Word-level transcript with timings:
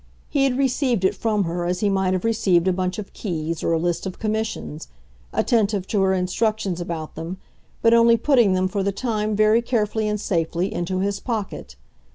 He 0.29 0.45
had 0.45 0.57
received 0.57 1.05
it 1.05 1.13
from 1.13 1.43
her 1.43 1.63
as 1.67 1.81
he 1.81 1.87
might 1.87 2.13
have 2.13 2.25
received 2.25 2.67
a 2.67 2.73
bunch 2.73 2.97
of 2.97 3.13
keys 3.13 3.61
or 3.63 3.71
a 3.71 3.77
list 3.77 4.07
of 4.07 4.17
commissions 4.17 4.87
attentive 5.31 5.85
to 5.89 6.01
her 6.01 6.15
instructions 6.15 6.81
about 6.81 7.13
them, 7.13 7.37
but 7.83 7.93
only 7.93 8.17
putting 8.17 8.53
them, 8.53 8.67
for 8.67 8.81
the 8.81 8.91
time, 8.91 9.35
very 9.35 9.61
carefully 9.61 10.07
and 10.07 10.19
safely, 10.19 10.73
into 10.73 11.01
his 11.01 11.19
pocket. 11.19 11.75